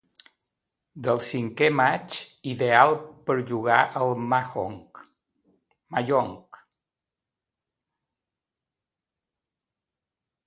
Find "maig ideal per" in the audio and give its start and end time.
1.79-3.35